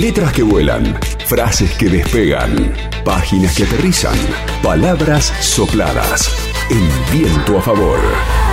Letras 0.00 0.32
que 0.32 0.42
vuelan, 0.42 0.98
frases 1.26 1.70
que 1.76 1.90
despegan, 1.90 2.72
páginas 3.04 3.54
que 3.54 3.64
aterrizan, 3.64 4.16
palabras 4.62 5.26
sopladas. 5.40 6.34
En 6.70 6.88
viento 7.12 7.58
a 7.58 7.60
favor. 7.60 8.49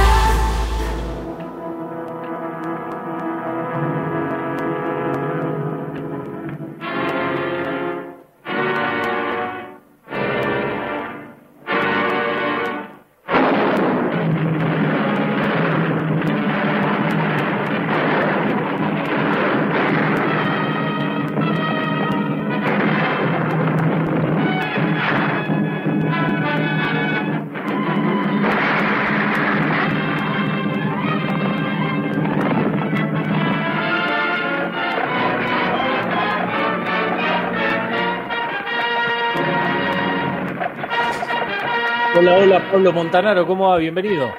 Pablo 42.72 42.92
Montanaro, 42.92 43.48
¿cómo 43.48 43.70
va? 43.70 43.78
Bienvenido. 43.78 44.30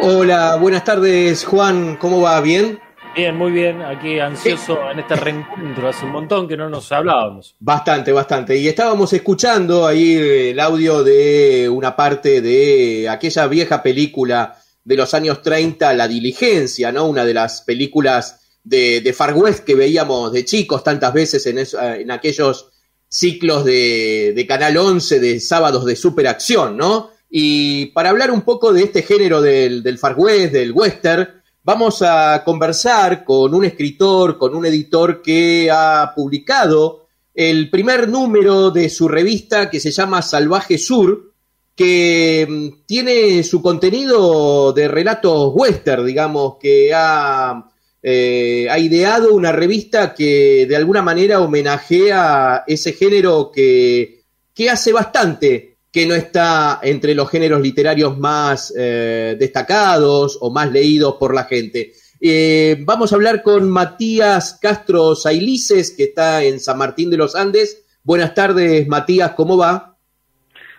Hola, 0.00 0.56
buenas 0.56 0.82
tardes, 0.82 1.44
Juan, 1.44 1.96
¿cómo 1.96 2.20
va? 2.20 2.40
¿Bien? 2.40 2.80
Bien, 3.14 3.36
muy 3.36 3.52
bien, 3.52 3.82
aquí 3.82 4.18
ansioso 4.18 4.90
en 4.90 4.98
este 4.98 5.14
reencuentro, 5.14 5.88
hace 5.88 6.04
un 6.04 6.12
montón 6.12 6.48
que 6.48 6.56
no 6.56 6.68
nos 6.68 6.90
hablábamos. 6.90 7.54
Bastante, 7.60 8.12
bastante. 8.12 8.56
Y 8.56 8.66
estábamos 8.66 9.12
escuchando 9.12 9.86
ahí 9.86 10.14
el 10.50 10.58
audio 10.58 11.04
de 11.04 11.68
una 11.68 11.94
parte 11.94 12.40
de 12.40 13.08
aquella 13.08 13.46
vieja 13.46 13.82
película 13.82 14.56
de 14.82 14.96
los 14.96 15.14
años 15.14 15.40
30, 15.40 15.92
La 15.94 16.08
Diligencia, 16.08 16.90
¿no? 16.90 17.06
Una 17.06 17.24
de 17.24 17.34
las 17.34 17.62
películas 17.62 18.58
de, 18.64 19.00
de 19.00 19.12
Far 19.12 19.34
West 19.34 19.64
que 19.64 19.76
veíamos 19.76 20.32
de 20.32 20.44
chicos 20.44 20.82
tantas 20.82 21.12
veces 21.12 21.46
en, 21.46 21.58
eso, 21.58 21.80
en 21.80 22.10
aquellos 22.10 22.70
ciclos 23.08 23.64
de, 23.64 24.32
de, 24.34 24.46
Canal 24.46 24.76
11 24.76 25.20
de 25.20 25.40
sábados 25.40 25.84
de 25.84 25.94
superacción, 25.96 26.76
¿no? 26.76 27.10
Y 27.30 27.86
para 27.86 28.10
hablar 28.10 28.30
un 28.30 28.42
poco 28.42 28.72
de 28.72 28.82
este 28.82 29.02
género 29.02 29.40
del, 29.40 29.82
del 29.82 29.98
Far 29.98 30.14
West, 30.18 30.52
del 30.52 30.72
western, 30.72 31.28
vamos 31.62 32.02
a 32.02 32.42
conversar 32.44 33.24
con 33.24 33.54
un 33.54 33.64
escritor, 33.64 34.36
con 34.36 34.54
un 34.54 34.66
editor 34.66 35.22
que 35.22 35.70
ha 35.70 36.12
publicado 36.14 37.06
el 37.32 37.70
primer 37.70 38.08
número 38.08 38.70
de 38.70 38.88
su 38.88 39.06
revista 39.06 39.70
que 39.70 39.78
se 39.78 39.92
llama 39.92 40.22
Salvaje 40.22 40.76
Sur, 40.76 41.32
que 41.76 42.46
mm, 42.48 42.86
tiene 42.86 43.42
su 43.44 43.62
contenido 43.62 44.72
de 44.72 44.88
relatos 44.88 45.52
western, 45.54 46.04
digamos, 46.04 46.56
que 46.60 46.92
ha 46.92 47.70
eh, 48.02 48.66
ha 48.70 48.78
ideado 48.78 49.34
una 49.34 49.52
revista 49.52 50.14
que 50.14 50.64
de 50.66 50.76
alguna 50.76 51.02
manera 51.02 51.40
homenajea 51.40 52.64
ese 52.66 52.94
género 52.94 53.50
que, 53.52 54.22
que 54.54 54.70
hace 54.70 54.92
bastante 54.92 55.69
que 55.92 56.06
no 56.06 56.14
está 56.14 56.80
entre 56.82 57.14
los 57.14 57.28
géneros 57.28 57.60
literarios 57.60 58.16
más 58.18 58.72
eh, 58.76 59.36
destacados 59.38 60.38
o 60.40 60.50
más 60.50 60.70
leídos 60.70 61.16
por 61.16 61.34
la 61.34 61.44
gente. 61.44 61.92
Eh, 62.20 62.76
vamos 62.80 63.12
a 63.12 63.16
hablar 63.16 63.42
con 63.42 63.68
Matías 63.68 64.58
Castro 64.60 65.14
Sailices, 65.14 65.94
que 65.96 66.04
está 66.04 66.42
en 66.44 66.60
San 66.60 66.78
Martín 66.78 67.10
de 67.10 67.16
los 67.16 67.34
Andes. 67.34 67.84
Buenas 68.04 68.34
tardes, 68.34 68.86
Matías, 68.86 69.32
¿cómo 69.32 69.56
va? 69.56 69.96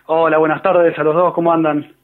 Hola, 0.06 0.38
buenas 0.38 0.62
tardes 0.62 0.98
a 0.98 1.02
los 1.02 1.14
dos, 1.14 1.34
¿cómo 1.34 1.52
andan? 1.52 1.94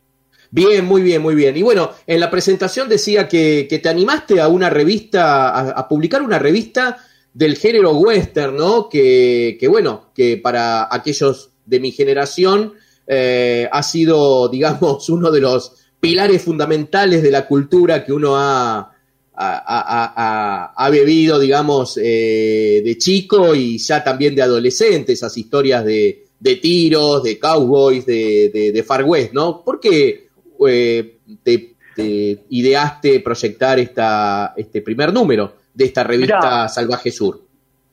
Bien, 0.51 0.85
muy 0.85 1.03
bien, 1.03 1.23
muy 1.23 1.35
bien. 1.35 1.57
Y 1.57 1.63
bueno, 1.63 1.91
en 2.07 2.21
la 2.21 2.31
presentación 2.31 2.89
decía 2.89 3.29
que, 3.29 3.67
que 3.69 3.79
te 3.79 3.89
animaste 3.89 4.41
a 4.41 4.49
una 4.49 4.71
revista, 4.71 5.51
a, 5.51 5.71
a, 5.71 5.89
publicar 5.89 6.23
una 6.23 6.39
revista 6.39 6.99
del 7.33 7.57
género 7.57 7.93
western, 7.93 8.57
¿no? 8.57 8.89
Que, 8.89 9.57
que 9.61 9.69
bueno, 9.69 10.11
que 10.15 10.37
para 10.37 10.89
aquellos 10.91 11.53
de 11.67 11.81
mi 11.81 11.93
generación 11.93 12.75
eh, 13.09 13.69
ha 13.71 13.83
sido, 13.83 14.49
digamos, 14.53 15.09
uno 15.09 15.31
de 15.31 15.41
los 15.41 15.75
pilares 15.99 16.43
fundamentales 16.43 17.23
de 17.23 17.31
la 17.31 17.47
cultura 17.47 18.05
que 18.05 18.13
uno 18.13 18.37
ha, 18.37 18.93
ha, 19.35 20.73
ha 20.77 20.91
bebido, 20.91 21.39
digamos, 21.39 21.99
eh, 22.03 22.83
de 22.85 22.99
chico 22.99 23.55
y 23.55 23.79
ya 23.79 24.05
también 24.05 24.35
de 24.35 24.43
adolescente, 24.43 25.13
esas 25.13 25.37
historias 25.37 25.85
de, 25.85 26.27
de 26.39 26.57
tiros, 26.57 27.23
de 27.23 27.39
cowboys, 27.39 28.07
de, 28.07 28.51
de, 28.53 28.73
de 28.73 28.83
Far 28.83 29.05
West, 29.05 29.33
¿no? 29.33 29.63
¿Por 29.65 29.81
qué? 29.81 30.29
eh, 30.67 31.19
te, 31.43 31.75
te, 31.95 32.39
ideaste 32.51 33.21
proyectar 33.21 33.79
esta, 33.79 34.55
este 34.57 34.83
primer 34.83 35.13
número 35.13 35.53
de 35.75 35.85
esta 35.85 36.05
revista 36.05 36.39
Mirá, 36.39 36.69
Salvaje 36.69 37.11
Sur? 37.11 37.41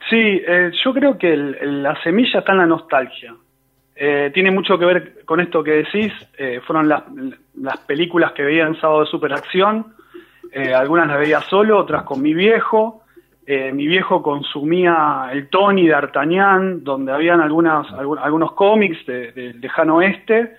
Sí, 0.09 0.17
eh, 0.17 0.71
yo 0.83 0.93
creo 0.93 1.17
que 1.17 1.33
el, 1.33 1.55
el, 1.55 1.83
la 1.83 2.01
semilla 2.03 2.39
está 2.39 2.51
en 2.51 2.59
la 2.59 2.67
nostalgia. 2.67 3.35
Eh, 3.95 4.31
tiene 4.33 4.51
mucho 4.51 4.77
que 4.77 4.85
ver 4.85 5.25
con 5.25 5.39
esto 5.39 5.63
que 5.63 5.71
decís. 5.71 6.11
Eh, 6.37 6.61
fueron 6.65 6.87
las, 6.87 7.03
las, 7.55 7.77
películas 7.79 8.33
que 8.33 8.43
veía 8.43 8.67
en 8.67 8.79
Sábado 8.79 9.01
de 9.01 9.07
Superacción. 9.07 9.93
algunas 10.75 11.07
las 11.07 11.19
veía 11.19 11.41
solo, 11.41 11.77
otras 11.77 12.03
con 12.03 12.21
mi 12.21 12.33
viejo. 12.33 13.03
mi 13.47 13.87
viejo 13.87 14.21
consumía 14.21 15.29
el 15.31 15.49
Tony 15.49 15.85
de 15.85 15.91
D'Artagnan, 15.91 16.83
donde 16.83 17.11
habían 17.11 17.41
algunas, 17.41 17.91
algunos 17.93 18.53
cómics 18.53 19.05
de, 19.05 19.31
de 19.31 19.53
lejano 19.53 19.97
oeste 19.97 20.57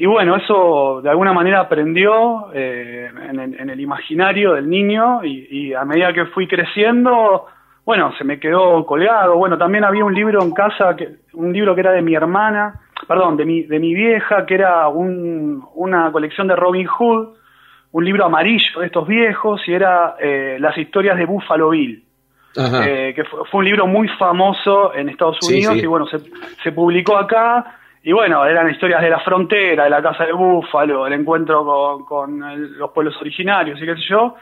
y 0.00 0.06
bueno, 0.06 0.34
eso 0.34 1.02
de 1.02 1.10
alguna 1.10 1.34
manera 1.34 1.60
aprendió 1.60 2.50
eh, 2.54 3.10
en, 3.28 3.38
en, 3.38 3.68
el 3.68 3.78
imaginario 3.80 4.54
del 4.54 4.66
niño 4.66 5.22
y, 5.22 5.74
a 5.74 5.84
medida 5.84 6.14
que 6.14 6.24
fui 6.24 6.48
creciendo, 6.48 7.44
bueno, 7.90 8.12
se 8.16 8.22
me 8.22 8.38
quedó 8.38 8.86
colgado. 8.86 9.34
Bueno, 9.34 9.58
también 9.58 9.82
había 9.82 10.04
un 10.04 10.14
libro 10.14 10.40
en 10.44 10.52
casa, 10.52 10.94
que, 10.94 11.08
un 11.32 11.52
libro 11.52 11.74
que 11.74 11.80
era 11.80 11.90
de 11.90 12.02
mi 12.02 12.14
hermana, 12.14 12.82
perdón, 13.08 13.36
de 13.36 13.44
mi, 13.44 13.62
de 13.62 13.80
mi 13.80 13.94
vieja, 13.94 14.46
que 14.46 14.54
era 14.54 14.86
un, 14.86 15.64
una 15.74 16.12
colección 16.12 16.46
de 16.46 16.54
Robin 16.54 16.86
Hood, 16.86 17.30
un 17.90 18.04
libro 18.04 18.26
amarillo 18.26 18.78
de 18.78 18.86
estos 18.86 19.08
viejos, 19.08 19.60
y 19.66 19.72
era 19.72 20.14
eh, 20.20 20.56
las 20.60 20.78
historias 20.78 21.18
de 21.18 21.26
Buffalo 21.26 21.70
Bill. 21.70 22.04
Eh, 22.56 23.12
que 23.16 23.24
fue, 23.24 23.40
fue, 23.50 23.58
un 23.58 23.64
libro 23.64 23.88
muy 23.88 24.06
famoso 24.10 24.94
en 24.94 25.08
Estados 25.08 25.38
Unidos 25.48 25.74
sí, 25.74 25.80
sí. 25.80 25.84
y 25.84 25.88
bueno, 25.88 26.06
se, 26.06 26.18
se 26.62 26.70
publicó 26.70 27.16
acá 27.16 27.76
y 28.04 28.12
bueno, 28.12 28.46
eran 28.46 28.70
historias 28.70 29.02
de 29.02 29.10
la 29.10 29.18
frontera, 29.18 29.82
de 29.82 29.90
la 29.90 30.00
casa 30.00 30.26
de 30.26 30.32
Búfalo, 30.32 31.08
el 31.08 31.12
encuentro 31.14 31.64
con, 31.64 32.04
con 32.04 32.50
el, 32.50 32.78
los 32.78 32.92
pueblos 32.92 33.16
originarios 33.20 33.82
y 33.82 33.84
qué 33.84 33.94
sé 33.96 34.02
yo. 34.08 34.36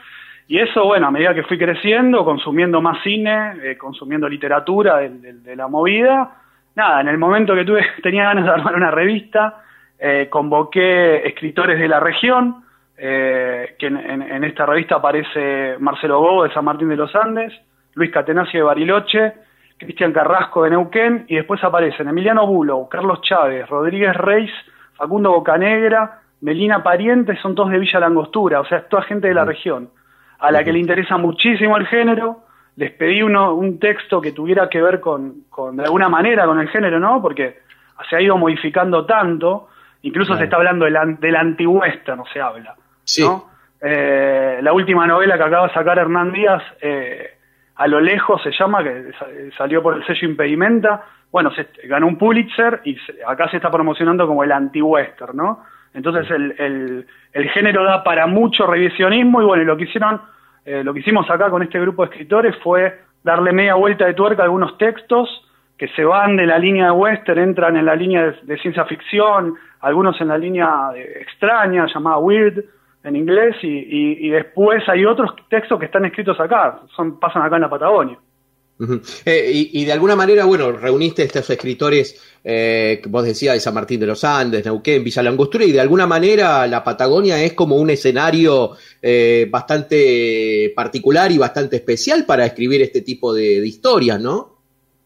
Y 0.50 0.58
eso, 0.58 0.86
bueno, 0.86 1.08
a 1.08 1.10
medida 1.10 1.34
que 1.34 1.42
fui 1.42 1.58
creciendo, 1.58 2.24
consumiendo 2.24 2.80
más 2.80 3.02
cine, 3.02 3.52
eh, 3.62 3.76
consumiendo 3.76 4.26
literatura 4.26 4.96
de, 4.96 5.10
de, 5.10 5.32
de, 5.34 5.56
la 5.56 5.68
movida, 5.68 6.36
nada, 6.74 7.02
en 7.02 7.08
el 7.08 7.18
momento 7.18 7.54
que 7.54 7.66
tuve, 7.66 7.84
tenía 8.02 8.24
ganas 8.24 8.46
de 8.46 8.50
armar 8.50 8.74
una 8.74 8.90
revista, 8.90 9.62
eh, 9.98 10.28
convoqué 10.30 11.26
escritores 11.28 11.78
de 11.78 11.86
la 11.86 12.00
región, 12.00 12.64
eh, 12.96 13.76
que 13.78 13.88
en, 13.88 13.98
en, 13.98 14.22
en, 14.22 14.44
esta 14.44 14.64
revista 14.64 14.96
aparece 14.96 15.76
Marcelo 15.80 16.18
Gobo 16.18 16.44
de 16.44 16.52
San 16.54 16.64
Martín 16.64 16.88
de 16.88 16.96
los 16.96 17.14
Andes, 17.14 17.52
Luis 17.92 18.10
Catenacci 18.10 18.56
de 18.56 18.62
Bariloche, 18.62 19.34
Cristian 19.76 20.12
Carrasco 20.12 20.64
de 20.64 20.70
Neuquén, 20.70 21.26
y 21.28 21.36
después 21.36 21.62
aparecen 21.62 22.08
Emiliano 22.08 22.46
Bulo, 22.46 22.88
Carlos 22.90 23.20
Chávez, 23.20 23.68
Rodríguez 23.68 24.16
Reis, 24.16 24.50
Facundo 24.94 25.30
Bocanegra, 25.30 26.22
Melina 26.40 26.82
Pariente, 26.82 27.36
son 27.36 27.54
todos 27.54 27.70
de 27.70 27.78
Villa 27.78 28.00
Langostura, 28.00 28.60
o 28.60 28.64
sea, 28.64 28.78
es 28.78 28.88
toda 28.88 29.02
gente 29.02 29.28
de 29.28 29.34
la 29.34 29.44
región, 29.44 29.90
a 30.38 30.50
la 30.50 30.64
que 30.64 30.72
le 30.72 30.78
interesa 30.78 31.16
muchísimo 31.16 31.76
el 31.76 31.86
género, 31.86 32.44
les 32.76 32.92
pedí 32.92 33.22
uno, 33.22 33.54
un 33.54 33.78
texto 33.78 34.20
que 34.20 34.32
tuviera 34.32 34.68
que 34.68 34.80
ver 34.80 35.00
con, 35.00 35.44
con, 35.50 35.76
de 35.76 35.84
alguna 35.84 36.08
manera, 36.08 36.46
con 36.46 36.60
el 36.60 36.68
género, 36.68 37.00
¿no? 37.00 37.20
Porque 37.20 37.60
se 38.08 38.16
ha 38.16 38.20
ido 38.20 38.36
modificando 38.36 39.04
tanto, 39.04 39.68
incluso 40.02 40.28
claro. 40.28 40.38
se 40.38 40.44
está 40.44 40.56
hablando 40.56 40.84
del, 40.84 41.18
del 41.18 41.36
anti-western, 41.36 42.22
se 42.32 42.40
habla, 42.40 42.76
sí. 43.04 43.22
¿no? 43.22 43.48
Eh, 43.80 44.58
la 44.62 44.72
última 44.72 45.06
novela 45.06 45.36
que 45.36 45.44
acaba 45.44 45.68
de 45.68 45.74
sacar 45.74 45.98
Hernán 45.98 46.32
Díaz, 46.32 46.62
eh, 46.80 47.30
a 47.76 47.86
lo 47.86 48.00
lejos 48.00 48.42
se 48.42 48.50
llama, 48.50 48.82
que 48.82 49.12
salió 49.56 49.82
por 49.82 49.96
el 49.96 50.04
sello 50.06 50.28
Impedimenta, 50.28 51.04
bueno, 51.30 51.52
se, 51.52 51.68
ganó 51.84 52.06
un 52.06 52.16
Pulitzer 52.16 52.80
y 52.84 52.96
se, 52.96 53.18
acá 53.26 53.48
se 53.50 53.56
está 53.56 53.70
promocionando 53.70 54.26
como 54.26 54.42
el 54.42 54.52
anti-western, 54.52 55.36
¿no? 55.36 55.64
Entonces 55.94 56.30
el, 56.30 56.54
el, 56.58 57.06
el, 57.32 57.50
género 57.50 57.84
da 57.84 58.02
para 58.02 58.26
mucho 58.26 58.66
revisionismo 58.66 59.42
y 59.42 59.44
bueno, 59.44 59.62
y 59.62 59.66
lo 59.66 59.76
que 59.76 59.84
hicieron, 59.84 60.20
eh, 60.68 60.84
lo 60.84 60.92
que 60.92 61.00
hicimos 61.00 61.28
acá 61.30 61.48
con 61.48 61.62
este 61.62 61.80
grupo 61.80 62.02
de 62.02 62.10
escritores 62.10 62.54
fue 62.62 63.00
darle 63.24 63.52
media 63.52 63.74
vuelta 63.74 64.04
de 64.04 64.12
tuerca 64.12 64.42
a 64.42 64.44
algunos 64.44 64.76
textos 64.76 65.28
que 65.78 65.88
se 65.88 66.04
van 66.04 66.36
de 66.36 66.44
la 66.44 66.58
línea 66.58 66.86
de 66.86 66.90
western, 66.90 67.40
entran 67.40 67.76
en 67.78 67.86
la 67.86 67.94
línea 67.94 68.34
de, 68.42 68.58
ciencia 68.58 68.84
ficción, 68.84 69.54
algunos 69.80 70.20
en 70.20 70.28
la 70.28 70.36
línea 70.36 70.90
de, 70.92 71.22
extraña, 71.22 71.86
llamada 71.86 72.18
weird, 72.18 72.64
en 73.02 73.16
inglés 73.16 73.56
y, 73.62 73.68
y, 73.68 74.26
y, 74.26 74.28
después 74.28 74.86
hay 74.88 75.06
otros 75.06 75.30
textos 75.48 75.78
que 75.78 75.86
están 75.86 76.04
escritos 76.04 76.38
acá, 76.38 76.80
son 76.94 77.18
pasan 77.18 77.42
acá 77.42 77.56
en 77.56 77.62
la 77.62 77.70
Patagonia. 77.70 78.18
Eh, 79.24 79.50
y, 79.72 79.84
de 79.84 79.92
alguna 79.92 80.14
manera, 80.14 80.44
bueno, 80.44 80.70
reuniste 80.70 81.24
estos 81.24 81.50
escritores, 81.50 82.40
eh, 82.44 83.02
vos 83.08 83.24
decías, 83.24 83.54
de 83.54 83.60
San 83.60 83.74
Martín 83.74 83.98
de 83.98 84.06
los 84.06 84.22
Andes, 84.22 84.64
Neuquén, 84.64 85.02
Villa 85.02 85.22
Langostura, 85.22 85.64
y 85.64 85.72
de 85.72 85.80
alguna 85.80 86.06
manera 86.06 86.66
la 86.66 86.84
Patagonia 86.84 87.42
es 87.42 87.54
como 87.54 87.76
un 87.76 87.90
escenario 87.90 88.72
eh, 89.02 89.48
bastante 89.50 90.72
particular 90.76 91.32
y 91.32 91.38
bastante 91.38 91.76
especial 91.76 92.24
para 92.24 92.46
escribir 92.46 92.80
este 92.82 93.02
tipo 93.02 93.34
de, 93.34 93.66
historias, 93.66 94.20
¿no? 94.20 94.58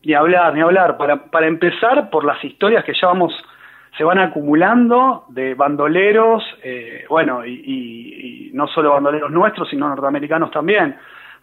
Ni 0.05 0.13
hablar, 0.15 0.55
ni 0.55 0.61
hablar. 0.61 0.99
Para, 0.99 1.47
empezar, 1.47 2.11
por 2.11 2.25
las 2.25 2.45
historias 2.45 2.85
que 2.85 2.93
ya 2.93 3.07
vamos, 3.07 3.33
se 3.97 4.05
van 4.05 4.19
acumulando 4.19 5.25
de 5.31 5.55
bandoleros, 5.55 6.43
eh, 6.63 7.05
bueno, 7.09 7.47
y 7.47 8.51
no 8.53 8.67
solo 8.69 8.93
bandoleros 8.93 9.31
nuestros, 9.31 9.71
sino 9.71 9.89
norteamericanos 9.89 10.51
también 10.51 10.97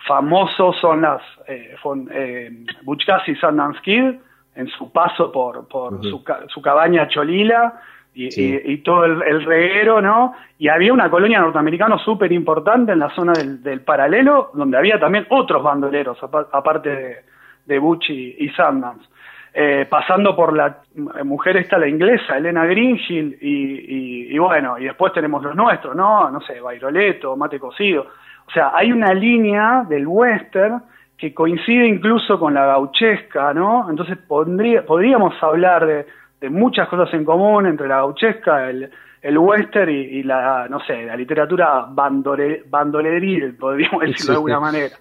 famosos 0.08 0.78
son 0.80 1.02
las 1.02 1.22
eh, 1.48 1.76
eh, 2.12 2.52
Butch 2.84 3.06
y 3.28 3.36
Sundance 3.36 3.80
Kid 3.82 4.16
en 4.56 4.68
su 4.68 4.92
paso 4.92 5.32
por, 5.32 5.68
por 5.68 6.02
su, 6.02 6.24
su, 6.48 6.62
cabaña 6.62 7.08
Cholila 7.08 7.82
y, 8.14 8.78
todo 8.80 9.06
el, 9.06 9.46
reguero, 9.46 10.02
¿no? 10.02 10.36
Y 10.58 10.68
había 10.68 10.92
una 10.92 11.10
colonia 11.10 11.40
norteamericana 11.40 11.98
súper 12.00 12.32
importante 12.32 12.92
en 12.92 13.00
la 13.00 13.10
zona 13.12 13.34
del, 13.34 13.82
paralelo, 13.82 14.52
donde 14.54 14.78
había 14.78 15.00
también 15.00 15.26
otros 15.30 15.64
bandoleros, 15.64 16.18
aparte 16.22 16.90
de, 16.90 17.18
de 17.66 17.80
Butch 17.80 18.10
y, 18.10 18.50
Sundance. 18.50 19.08
Eh, 19.52 19.88
pasando 19.90 20.36
por 20.36 20.56
la 20.56 20.78
mujer 21.24 21.58
esta, 21.58 21.80
la 21.80 21.88
inglesa, 21.88 22.38
Elena 22.38 22.66
Greenhill, 22.66 23.36
y, 23.42 24.36
y, 24.36 24.38
bueno, 24.38 24.78
y 24.78 24.84
después 24.84 25.12
tenemos 25.12 25.42
los 25.42 25.56
nuestros, 25.56 25.96
¿no? 25.96 26.30
No 26.30 26.40
sé, 26.42 26.62
Bairoleto, 26.62 27.36
Mate 27.36 27.60
Cocido. 27.60 28.06
O 28.48 28.52
sea, 28.52 28.72
hay 28.76 28.92
una 28.92 29.14
línea 29.14 29.86
del 29.90 30.06
western 30.08 30.84
que 31.18 31.34
coincide 31.34 31.88
incluso 31.88 32.40
con 32.40 32.54
la 32.54 32.66
gauchesca, 32.66 33.54
¿no? 33.54 33.90
Entonces 33.90 34.18
podríamos 34.28 35.34
hablar 35.44 35.86
de, 35.86 36.50
muchas 36.50 36.88
cosas 36.88 37.14
en 37.14 37.26
común 37.26 37.66
entre 37.66 37.88
la 37.88 37.98
gauchesca, 37.98 38.70
el, 38.70 38.90
el 39.22 39.38
western 39.38 39.92
y, 39.92 40.24
la, 40.24 40.68
no 40.70 40.80
sé, 40.80 41.06
la 41.06 41.18
literatura 41.18 41.86
bandole, 41.90 42.64
bandoleril, 42.68 43.56
podríamos 43.56 44.02
decirlo 44.02 44.32
de 44.32 44.38
alguna 44.38 44.60
manera. 44.60 44.96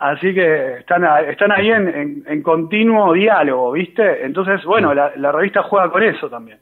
Así 0.00 0.32
que 0.32 0.78
están, 0.78 1.04
están 1.28 1.52
ahí 1.52 1.70
en, 1.70 2.24
en, 2.26 2.42
continuo 2.42 3.12
diálogo, 3.12 3.72
¿viste? 3.72 4.24
Entonces, 4.24 4.64
bueno, 4.64 4.94
la, 4.94 5.12
la 5.16 5.30
revista 5.30 5.62
juega 5.62 5.90
con 5.90 6.02
eso 6.02 6.28
también. 6.30 6.58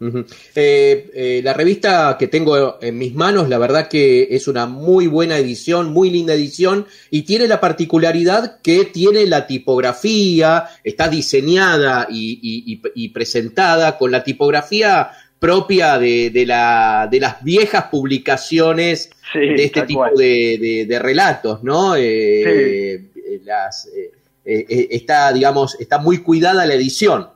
Eh, 0.00 1.10
eh, 1.12 1.40
la 1.42 1.52
revista 1.52 2.16
que 2.16 2.28
tengo 2.28 2.80
en 2.80 2.96
mis 2.96 3.16
manos, 3.16 3.48
la 3.48 3.58
verdad 3.58 3.88
que 3.88 4.28
es 4.30 4.46
una 4.46 4.66
muy 4.66 5.08
buena 5.08 5.36
edición, 5.38 5.92
muy 5.92 6.10
linda 6.10 6.34
edición, 6.34 6.86
y 7.10 7.22
tiene 7.22 7.48
la 7.48 7.60
particularidad 7.60 8.60
que 8.62 8.84
tiene 8.84 9.26
la 9.26 9.48
tipografía, 9.48 10.66
está 10.84 11.08
diseñada 11.08 12.06
y, 12.08 13.08
presentada 13.08 13.98
con 13.98 14.12
la 14.12 14.22
tipografía 14.22 15.10
propia 15.38 15.98
de, 15.98 16.44
la, 16.46 17.08
de 17.10 17.20
las 17.20 17.42
viejas 17.42 17.84
publicaciones 17.84 19.10
de 19.34 19.64
este 19.64 19.82
tipo 19.82 20.04
de, 20.16 20.98
relatos, 21.00 21.62
¿no? 21.62 21.94
Eh, 21.96 23.00
está, 24.44 25.32
digamos, 25.32 25.78
está 25.80 25.98
muy 25.98 26.22
cuidada 26.22 26.64
la 26.64 26.74
edición. 26.74 27.28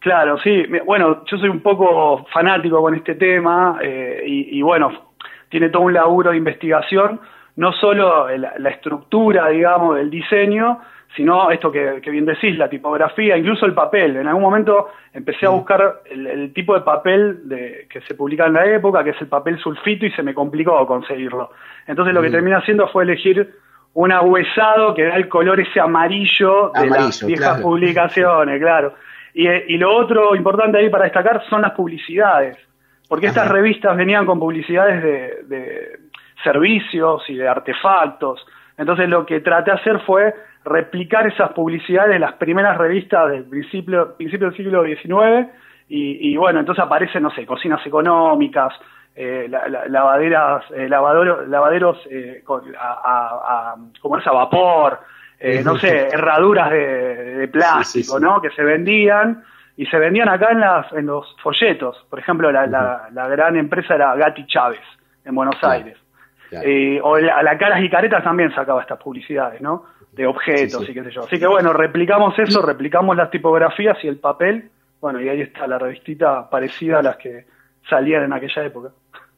Claro, 0.00 0.38
sí. 0.38 0.64
Bueno, 0.86 1.24
yo 1.30 1.38
soy 1.38 1.48
un 1.48 1.60
poco 1.60 2.24
fanático 2.32 2.80
con 2.80 2.94
este 2.94 3.14
tema 3.14 3.78
eh, 3.82 4.22
y, 4.26 4.62
bueno, 4.62 5.10
tiene 5.48 5.70
todo 5.70 5.82
un 5.82 5.92
laburo 5.92 6.30
de 6.30 6.36
investigación, 6.36 7.20
no 7.56 7.72
solo 7.72 8.28
la, 8.36 8.70
estructura, 8.70 9.48
digamos, 9.48 9.96
del 9.96 10.10
diseño, 10.10 10.80
sino 11.16 11.50
esto 11.50 11.72
que, 11.72 12.00
bien 12.10 12.26
decís, 12.26 12.56
la 12.56 12.68
tipografía, 12.68 13.36
incluso 13.36 13.66
el 13.66 13.74
papel. 13.74 14.16
En 14.16 14.28
algún 14.28 14.42
momento 14.42 14.90
empecé 15.12 15.46
a 15.46 15.50
mm. 15.50 15.54
buscar 15.54 16.02
el, 16.10 16.52
tipo 16.52 16.74
de 16.74 16.82
papel 16.82 17.48
de, 17.48 17.86
que 17.90 18.00
se 18.02 18.14
publica 18.14 18.46
en 18.46 18.52
la 18.52 18.66
época, 18.66 19.02
que 19.02 19.10
es 19.10 19.20
el 19.20 19.28
papel 19.28 19.58
sulfito, 19.58 20.06
y 20.06 20.12
se 20.12 20.22
me 20.22 20.34
complicó 20.34 20.86
conseguirlo. 20.86 21.50
Entonces 21.86 22.14
lo 22.14 22.22
que 22.22 22.28
mm. 22.28 22.32
terminé 22.32 22.56
haciendo 22.56 22.88
fue 22.88 23.04
elegir 23.04 23.52
un 23.94 24.12
ahuesado 24.12 24.94
que 24.94 25.04
da 25.04 25.16
el 25.16 25.28
color 25.28 25.58
ese 25.60 25.80
amarillo 25.80 26.70
de 26.74 26.86
las 26.88 27.24
viejas 27.24 27.60
publicaciones, 27.60 28.60
claro. 28.60 28.94
Y, 29.34 29.76
lo 29.76 29.94
otro 29.94 30.34
importante 30.34 30.78
ahí 30.78 30.90
para 30.90 31.04
destacar 31.04 31.42
son 31.48 31.62
las 31.62 31.72
publicidades, 31.72 32.56
porque 33.08 33.26
estas 33.26 33.48
revistas 33.48 33.96
venían 33.96 34.26
con 34.26 34.38
publicidades 34.38 35.02
de, 35.48 35.98
servicios 36.42 37.22
y 37.28 37.34
de 37.34 37.48
artefactos. 37.48 38.46
Entonces 38.76 39.08
lo 39.08 39.26
que 39.26 39.40
traté 39.40 39.72
de 39.72 39.76
hacer 39.76 40.00
fue 40.06 40.32
replicar 40.68 41.26
esas 41.26 41.52
publicidades 41.52 42.12
de 42.12 42.18
las 42.18 42.34
primeras 42.34 42.76
revistas 42.76 43.30
del 43.30 43.44
principio, 43.44 44.16
principio 44.16 44.48
del 44.48 44.56
siglo 44.56 44.84
XIX 44.84 45.48
y, 45.90 46.36
bueno, 46.36 46.60
entonces 46.60 46.84
aparecen, 46.84 47.22
no 47.22 47.30
sé, 47.30 47.46
cocinas 47.46 47.84
económicas, 47.86 48.74
eh, 49.16 49.48
lavaderas, 49.88 50.64
eh, 50.70 50.86
lavaderos 50.86 51.98
eh, 52.10 52.44
a, 52.78 53.74
como 54.00 54.18
es 54.18 54.26
a 54.26 54.32
vapor, 54.32 55.00
eh, 55.40 55.62
no 55.64 55.78
sé, 55.78 56.08
herraduras 56.08 56.70
de, 56.70 57.48
plástico, 57.50 58.20
¿no? 58.20 58.40
Que 58.40 58.50
se 58.50 58.62
vendían 58.62 59.42
y 59.76 59.86
se 59.86 59.98
vendían 59.98 60.28
acá 60.28 60.50
en, 60.50 60.60
las, 60.60 60.92
en 60.92 61.06
los 61.06 61.36
folletos. 61.42 62.04
Por 62.10 62.18
ejemplo, 62.18 62.50
la, 62.50 62.66
la, 62.66 63.28
gran 63.28 63.56
empresa 63.56 63.94
era 63.94 64.14
Gatti 64.16 64.46
Chávez, 64.46 64.80
en 65.24 65.34
Buenos 65.34 65.56
Aires. 65.62 65.96
Eh, 66.50 66.98
o 67.02 67.18
la, 67.18 67.42
la 67.42 67.58
Caras 67.58 67.82
y 67.82 67.90
Caretas 67.90 68.24
también 68.24 68.52
sacaba 68.54 68.80
estas 68.80 68.98
publicidades, 68.98 69.60
¿no? 69.60 69.84
De 70.18 70.26
objetos 70.26 70.82
y 70.88 70.92
qué 70.92 71.04
sé 71.04 71.12
yo. 71.12 71.22
Así 71.22 71.38
que 71.38 71.46
bueno, 71.46 71.72
replicamos 71.72 72.36
eso, 72.40 72.60
replicamos 72.60 73.16
las 73.16 73.30
tipografías 73.30 73.96
y 74.02 74.08
el 74.08 74.16
papel. 74.16 74.68
Bueno, 75.00 75.20
y 75.20 75.28
ahí 75.28 75.42
está 75.42 75.64
la 75.68 75.78
revistita 75.78 76.50
parecida 76.50 76.98
a 76.98 77.02
las 77.02 77.18
que 77.18 77.44
salían 77.88 78.24
en 78.24 78.32
aquella 78.32 78.64
época. 78.64 78.88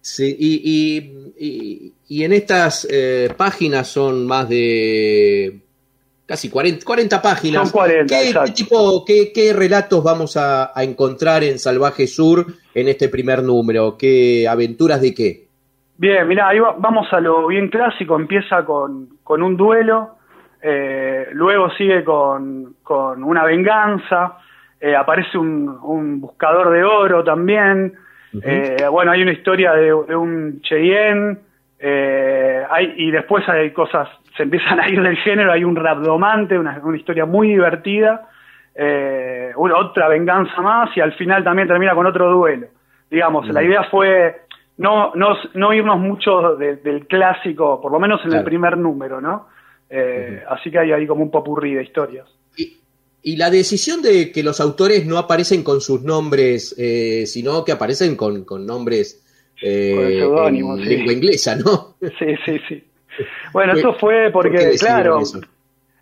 Sí, 0.00 0.34
y, 0.38 1.34
y, 1.36 1.92
y, 2.08 2.24
en 2.24 2.32
estas 2.32 2.88
eh, 2.90 3.28
páginas 3.36 3.88
son 3.88 4.26
más 4.26 4.48
de 4.48 5.60
casi 6.24 6.48
40, 6.48 6.82
40 6.82 7.20
páginas. 7.20 7.68
Son 7.68 7.78
40, 7.78 8.06
¿Qué, 8.46 8.52
tipo, 8.52 9.04
qué, 9.04 9.52
relatos 9.54 10.02
vamos 10.02 10.38
a, 10.38 10.72
encontrar 10.76 11.44
en 11.44 11.58
Salvaje 11.58 12.06
Sur 12.06 12.46
en 12.74 12.88
este 12.88 13.10
primer 13.10 13.42
número? 13.42 13.98
¿Qué 13.98 14.48
aventuras 14.48 15.02
de 15.02 15.14
qué? 15.14 15.44
Bien, 15.98 16.26
mira, 16.26 16.48
ahí 16.48 16.58
vamos 16.58 17.06
a 17.12 17.20
lo 17.20 17.48
bien 17.48 17.68
clásico, 17.68 18.16
empieza 18.16 18.64
con, 18.64 19.18
con 19.22 19.42
un 19.42 19.58
duelo, 19.58 20.16
eh, 20.62 21.28
luego 21.32 21.70
sigue 21.70 22.04
con, 22.04 22.74
con 22.82 23.22
una 23.22 23.44
venganza, 23.44 24.38
eh, 24.80 24.94
aparece 24.94 25.38
un, 25.38 25.68
un, 25.82 26.20
buscador 26.20 26.70
de 26.70 26.84
oro 26.84 27.24
también, 27.24 27.94
eh, 28.42 28.86
bueno, 28.90 29.10
hay 29.12 29.22
una 29.22 29.32
historia 29.32 29.72
de, 29.72 29.92
un 29.92 30.60
Cheyenne, 30.62 31.38
hay, 32.70 32.94
y 32.96 33.10
después 33.10 33.48
hay 33.48 33.72
cosas 33.72 34.08
se 34.36 34.44
empiezan 34.44 34.80
a 34.80 34.88
ir 34.88 35.02
del 35.02 35.16
género, 35.18 35.52
hay 35.52 35.64
un 35.64 35.76
rabdomante, 35.76 36.58
una, 36.58 36.80
una 36.82 36.96
historia 36.96 37.26
muy 37.26 37.48
divertida, 37.48 38.28
eh, 38.74 39.52
otra 39.56 40.08
venganza 40.08 40.60
más 40.62 40.96
y 40.96 41.00
al 41.00 41.12
final 41.12 41.44
también 41.44 41.68
termina 41.68 41.94
con 41.94 42.06
otro 42.06 42.30
duelo. 42.30 42.68
Digamos, 43.10 43.48
la 43.48 43.62
idea 43.62 43.84
fue 43.90 44.42
no, 44.78 45.12
no, 45.14 45.36
no 45.54 45.72
irnos 45.74 45.98
mucho 45.98 46.56
del 46.56 47.06
clásico, 47.06 47.80
por 47.82 47.92
lo 47.92 47.98
menos 47.98 48.24
en 48.24 48.32
el 48.32 48.44
primer 48.44 48.78
número, 48.78 49.20
¿no? 49.20 49.48
Eh, 49.90 50.42
así 50.48 50.70
que 50.70 50.78
hay 50.78 50.92
ahí 50.92 51.06
como 51.06 51.22
un 51.22 51.30
popurrí 51.30 51.74
de 51.74 51.82
historias. 51.82 52.28
Y, 52.56 52.78
y, 53.22 53.36
la 53.36 53.50
decisión 53.50 54.02
de 54.02 54.30
que 54.30 54.42
los 54.42 54.60
autores 54.60 55.04
no 55.04 55.18
aparecen 55.18 55.64
con 55.64 55.80
sus 55.80 56.02
nombres, 56.02 56.74
eh, 56.78 57.26
sino 57.26 57.64
que 57.64 57.72
aparecen 57.72 58.16
con, 58.16 58.44
con 58.44 58.64
nombres 58.64 59.24
eh, 59.60 60.22
en 60.22 60.84
lengua 60.84 61.12
inglesa, 61.12 61.56
¿no? 61.56 61.96
Sí, 62.18 62.34
sí, 62.44 62.60
sí. 62.68 62.84
Bueno, 63.52 63.74
eso 63.74 63.94
fue 63.94 64.30
porque, 64.32 64.76
claro, 64.78 65.20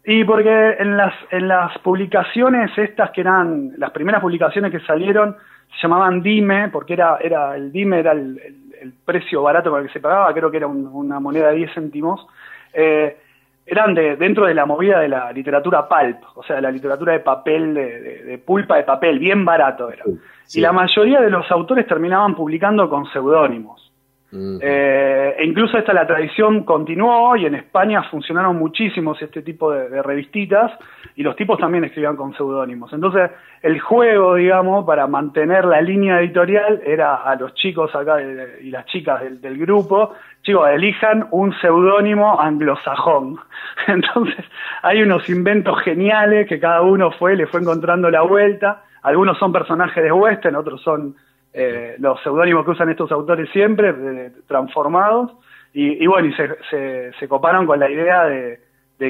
y 0.04 0.24
porque 0.24 0.76
en 0.78 0.96
las, 0.96 1.12
en 1.30 1.48
las 1.48 1.76
publicaciones 1.80 2.70
estas 2.78 3.10
que 3.10 3.20
eran, 3.20 3.74
las 3.76 3.90
primeras 3.90 4.22
publicaciones 4.22 4.70
que 4.70 4.80
salieron, 4.80 5.36
se 5.70 5.82
llamaban 5.82 6.22
Dime, 6.22 6.68
porque 6.70 6.94
era, 6.94 7.18
era 7.20 7.56
el 7.56 7.70
Dime 7.70 7.98
era 7.98 8.12
el, 8.12 8.40
precio 9.04 9.42
barato 9.42 9.70
con 9.70 9.80
el 9.80 9.86
que 9.88 9.92
se 9.92 10.00
pagaba, 10.00 10.32
creo 10.32 10.50
que 10.50 10.56
era 10.56 10.66
una 10.66 11.18
moneda 11.18 11.48
de 11.48 11.56
10 11.56 11.74
céntimos, 11.74 12.26
eh, 12.72 13.18
eran 13.68 13.94
de, 13.94 14.16
dentro 14.16 14.46
de 14.46 14.54
la 14.54 14.66
movida 14.66 15.00
de 15.00 15.08
la 15.08 15.32
literatura 15.32 15.88
pulp, 15.88 16.18
o 16.34 16.42
sea, 16.42 16.60
la 16.60 16.70
literatura 16.70 17.12
de 17.12 17.20
papel, 17.20 17.74
de, 17.74 18.42
pulpa 18.44 18.76
de 18.76 18.84
papel, 18.84 19.18
bien 19.18 19.44
barato 19.44 19.90
era. 19.90 20.04
Y 20.54 20.60
la 20.60 20.72
mayoría 20.72 21.20
de 21.20 21.30
los 21.30 21.50
autores 21.50 21.86
terminaban 21.86 22.34
publicando 22.34 22.88
con 22.88 23.06
seudónimos. 23.12 23.88
Eh, 24.30 25.36
e 25.38 25.44
incluso 25.46 25.78
esta 25.78 25.94
la 25.94 26.06
tradición 26.06 26.64
continuó 26.64 27.34
y 27.34 27.46
en 27.46 27.54
España 27.54 28.02
funcionaron 28.10 28.56
muchísimos 28.56 29.20
este 29.22 29.40
tipo 29.40 29.72
de, 29.72 30.02
revistitas 30.02 30.70
y 31.16 31.22
los 31.22 31.34
tipos 31.34 31.58
también 31.58 31.84
escribían 31.84 32.14
con 32.14 32.34
seudónimos. 32.34 32.92
Entonces 32.92 33.30
el 33.62 33.80
juego, 33.80 34.34
digamos, 34.34 34.84
para 34.84 35.06
mantener 35.06 35.64
la 35.64 35.80
línea 35.80 36.20
editorial 36.20 36.82
era 36.84 37.16
a 37.16 37.36
los 37.36 37.54
chicos 37.54 37.94
acá 37.94 38.18
y 38.20 38.70
las 38.70 38.84
chicas 38.86 39.40
del, 39.40 39.56
grupo, 39.56 40.12
chicos, 40.48 40.68
elijan 40.70 41.28
un 41.30 41.52
seudónimo 41.60 42.40
anglosajón. 42.40 43.38
Entonces, 43.86 44.44
hay 44.82 45.02
unos 45.02 45.28
inventos 45.28 45.78
geniales 45.82 46.48
que 46.48 46.58
cada 46.58 46.80
uno 46.80 47.10
fue, 47.12 47.36
le 47.36 47.46
fue 47.46 47.60
encontrando 47.60 48.10
la 48.10 48.22
vuelta. 48.22 48.82
Algunos 49.02 49.38
son 49.38 49.52
personajes 49.52 50.02
de 50.02 50.10
western, 50.10 50.56
otros 50.56 50.80
son 50.80 51.14
eh, 51.52 51.96
los 51.98 52.20
seudónimos 52.22 52.64
que 52.64 52.70
usan 52.70 52.88
estos 52.88 53.12
autores 53.12 53.50
siempre, 53.50 53.92
transformados. 54.46 55.32
Y, 55.74 56.06
bueno, 56.06 56.28
y 56.28 56.32
se, 56.32 57.12
se, 57.20 57.28
coparon 57.28 57.66
con 57.66 57.78
la 57.78 57.90
idea 57.90 58.24
de, 58.24 58.58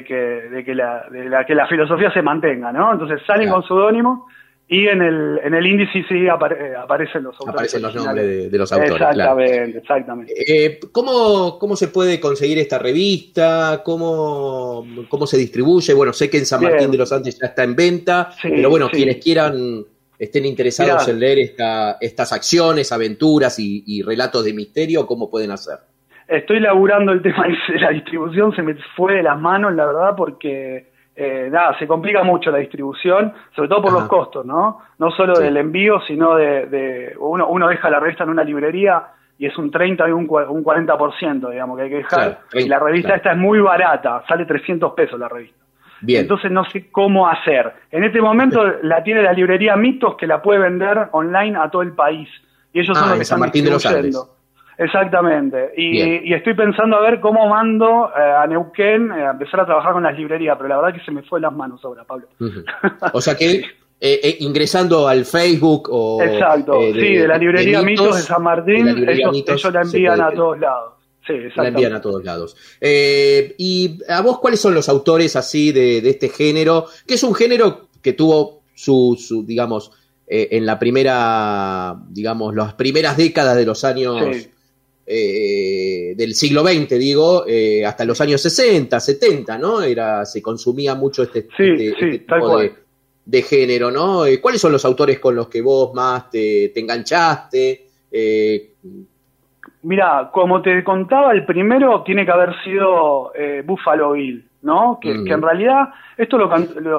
que, 0.05 0.15
de, 0.15 0.65
que 0.65 0.75
la, 0.75 1.09
de 1.09 1.29
la, 1.29 1.47
que 1.47 1.55
la 1.55 1.67
filosofía 1.67 2.11
se 2.11 2.21
mantenga, 2.21 2.73
¿no? 2.73 2.93
Entonces 2.93 3.23
salen 3.27 3.49
con 3.49 3.63
seudónimos 3.63 4.25
y 4.71 4.87
en 4.87 5.01
el, 5.01 5.41
en 5.43 5.55
el 5.55 5.67
índice 5.67 6.05
sí 6.07 6.27
eh, 6.27 6.31
aparecen 6.31 7.23
los 7.23 7.35
autores. 7.41 7.49
Aparecen 7.49 7.83
los 7.83 7.95
nombres 7.95 8.53
de, 8.53 8.59
los 8.59 8.71
autores. 8.71 8.93
Exactamente, 8.93 9.79
exactamente. 9.79 10.35
Eh, 10.37 10.79
¿cómo, 10.93 11.59
¿Cómo 11.59 11.75
se 11.75 11.89
puede 11.89 12.21
conseguir 12.21 12.59
esta 12.59 12.79
revista? 12.79 13.81
¿Cómo, 13.83 14.87
¿Cómo 15.09 15.27
se 15.27 15.39
distribuye? 15.39 15.95
Bueno, 15.95 16.13
sé 16.13 16.29
que 16.29 16.37
en 16.37 16.45
San 16.45 16.63
Martín 16.63 16.91
de 16.91 16.99
los 16.99 17.11
Andes 17.11 17.39
ya 17.39 17.47
está 17.47 17.65
en 17.65 17.75
venta, 17.75 18.31
pero 18.43 18.69
bueno, 18.69 18.91
quienes 18.91 19.17
quieran 19.17 19.85
estén 20.19 20.45
interesados 20.45 21.09
en 21.09 21.19
leer 21.19 21.39
esta, 21.39 21.97
estas 21.99 22.33
acciones, 22.35 22.93
aventuras 22.93 23.59
y, 23.59 23.85
y 23.87 24.03
relatos 24.03 24.45
de 24.45 24.53
misterio, 24.53 25.07
¿cómo 25.07 25.31
pueden 25.31 25.51
hacer? 25.51 25.79
Estoy 26.27 26.61
laburando 26.61 27.13
el 27.13 27.23
tema 27.23 27.47
de 27.69 27.81
la 27.81 27.89
distribución, 27.89 28.55
se 28.55 28.63
me 28.63 28.75
fue 28.95 29.15
de 29.15 29.23
las 29.23 29.41
manos, 29.41 29.75
la 29.75 29.87
verdad, 29.87 30.15
porque 30.15 30.89
eh, 31.21 31.49
nada, 31.51 31.77
se 31.81 31.89
complica 31.89 32.23
mucho 32.23 32.53
la 32.53 32.59
distribución, 32.59 33.33
sobre 33.57 33.69
todo 33.69 33.83
por 33.83 33.93
los 33.93 34.05
costos, 34.05 34.47
¿no? 34.47 34.83
No 34.99 35.11
solo 35.11 35.37
del 35.37 35.57
envío, 35.57 36.01
sino 36.07 36.37
de, 36.37 37.13
uno, 37.19 37.49
uno 37.49 37.67
deja 37.67 37.91
la 37.91 37.99
revista 37.99 38.23
en 38.23 38.31
una 38.31 38.45
librería 38.45 39.03
y 39.37 39.47
es 39.47 39.59
un 39.59 39.69
30 39.69 40.09
y 40.09 40.13
un, 40.13 40.29
un 40.31 40.65
40%, 40.65 41.51
digamos, 41.51 41.77
que 41.77 41.83
hay 41.83 41.91
que 41.91 41.97
dejar. 41.97 42.39
y 42.53 42.69
la 42.69 42.79
revista 42.79 43.17
esta 43.17 43.33
es 43.33 43.37
muy 43.37 43.59
barata, 43.59 44.23
sale 44.29 44.47
300 44.47 44.93
pesos 44.93 45.19
la 45.19 45.29
revista. 45.29 45.59
Bien. 46.03 46.21
Entonces 46.21 46.53
no 46.53 46.65
sé 46.67 46.89
cómo 46.93 47.27
hacer. 47.27 47.73
En 47.91 48.05
este 48.05 48.23
momento 48.23 48.65
la 48.83 49.03
tiene 49.03 49.21
la 49.21 49.33
librería 49.33 49.75
Mitos 49.75 50.15
que 50.17 50.29
la 50.29 50.41
puede 50.41 50.61
vender 50.61 51.09
online 51.11 51.59
a 51.59 51.69
todo 51.69 51.83
el 51.83 51.95
país. 51.95 52.29
Y 52.73 52.79
ellos 52.79 52.97
son 52.97 53.09
ah, 53.09 53.09
los 53.09 53.17
que 53.17 53.23
están 53.25 53.41
Martín 53.41 53.65
de 53.65 53.73
los 53.73 53.85
Exactamente. 54.79 55.73
Y, 55.77 56.33
estoy 56.33 56.55
pensando 56.55 56.97
a 56.97 57.01
ver 57.01 57.21
cómo 57.21 57.49
mando 57.49 58.11
eh, 58.17 58.21
a 58.23 58.47
Neuquén 58.47 59.11
eh, 59.11 59.27
a 59.27 59.33
empezar 59.33 59.61
a 59.61 59.67
trabajar 59.67 59.93
con 59.93 60.05
las 60.05 60.17
librerías, 60.17 60.57
pero 60.57 60.69
la 60.69 60.77
verdad 60.77 60.95
que 60.97 61.05
se 61.05 61.11
me 61.11 61.23
fue 61.25 61.41
las 61.41 61.53
manos 61.53 61.85
ahora, 61.85 62.05
Pablo. 62.05 62.29
O 63.13 63.21
sea 63.21 63.35
que 63.37 63.63
eh, 64.01 64.37
ingresando 64.39 65.09
al 65.09 65.25
Facebook 65.25 65.89
o... 65.91 66.23
Exacto, 66.23 66.81
sí, 66.93 67.17
de 67.17 67.27
la 67.27 67.37
librería 67.37 67.83
Mitos, 67.83 68.17
de 68.17 68.23
San 68.23 68.43
Martín, 68.45 68.87
ellos, 69.09 69.65
la 69.73 69.83
envían 69.83 70.21
a 70.21 70.31
todos 70.31 70.61
lados. 70.61 70.93
Sí, 71.27 71.35
la 71.57 71.69
envían 71.69 71.95
a 71.95 72.01
todos 72.01 72.25
lados. 72.25 72.57
¿Y 72.81 73.99
a 74.09 74.23
vos 74.23 74.39
cuáles 74.39 74.61
son 74.61 74.75
los 74.75 74.89
autores 74.89 75.35
así 75.35 75.73
de, 75.73 75.99
este 76.09 76.29
género? 76.29 76.87
Que 77.05 77.15
es 77.15 77.23
un 77.25 77.35
género 77.35 77.89
que 78.01 78.13
tuvo 78.13 78.63
su, 78.75 79.17
su 79.19 79.45
digamos, 79.45 79.91
en 80.29 80.65
la 80.65 80.79
primera, 80.79 81.97
digamos, 82.11 82.55
las 82.55 82.75
primeras 82.75 83.17
décadas 83.17 83.57
de 83.57 83.67
los 83.67 83.83
años 83.83 84.49
eh, 85.11 86.13
del 86.15 86.35
siglo 86.35 86.61
XX, 86.61 86.99
digo, 86.99 87.45
eh, 87.47 87.83
hasta 87.87 88.05
los 88.05 88.21
años 88.21 88.43
60, 88.43 89.01
70, 89.01 89.57
¿no? 89.57 89.81
Era, 89.81 90.27
se 90.27 90.43
consumía 90.43 90.95
mucho 90.95 91.23
este, 91.23 91.47
este, 91.49 91.89
este 91.89 92.19
tipo 92.19 92.59
de, 93.25 93.43
género, 93.43 93.91
¿no? 93.91 94.27
Eh, 94.27 94.39
¿Cuáles 94.39 94.61
son 94.61 94.73
los 94.73 94.85
autores 94.85 95.19
con 95.19 95.35
los 95.35 95.49
que 95.49 95.63
vos 95.63 95.95
más 95.95 96.29
te, 96.29 96.79
enganchaste? 96.79 97.87
Mira, 99.81 100.29
como 100.31 100.61
te 100.61 100.85
contaba, 100.85 101.33
el 101.33 101.47
primero 101.47 102.03
tiene 102.03 102.27
que 102.27 102.33
haber 102.33 102.55
sido 102.63 103.33
Buffalo 103.65 104.13
Bill, 104.13 104.45
¿no? 104.61 104.99
Que, 105.01 105.13
en 105.13 105.41
realidad 105.41 105.89
esto 106.19 106.37
lo, 106.37 106.51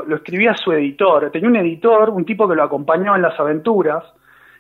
lo, 0.04 0.16
escribía 0.16 0.56
su 0.56 0.72
editor. 0.72 1.30
Tenía 1.30 1.50
un 1.50 1.58
editor, 1.58 2.10
un 2.10 2.26
tipo 2.26 2.50
que 2.50 2.56
lo 2.56 2.64
acompañaba 2.64 3.18
en 3.18 3.22
las 3.22 3.40
aventuras, 3.40 4.04